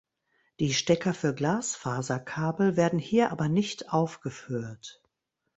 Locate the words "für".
1.13-1.35